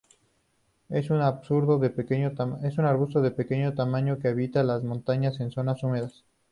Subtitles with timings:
[0.89, 6.23] Es un arbusto de pequeño tamaño que habita en las montañas en zonas húmedas.